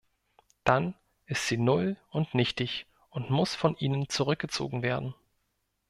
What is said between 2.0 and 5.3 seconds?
und nichtig und muss von Ihnen zurückgezogen werden.